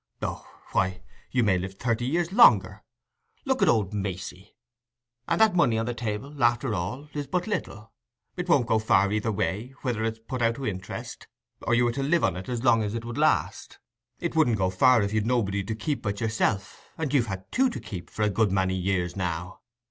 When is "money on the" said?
5.55-5.93